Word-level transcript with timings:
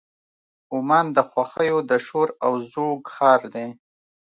عمان 0.75 1.05
د 1.15 1.17
خوښیو 1.29 1.77
د 1.89 1.91
شور 2.05 2.29
او 2.45 2.51
زوږ 2.71 2.99
ښار 3.15 3.41
دی. 3.53 3.67